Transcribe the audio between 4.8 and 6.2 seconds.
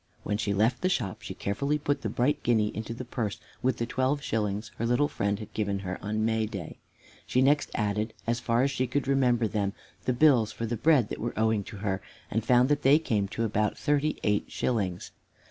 little friends had given her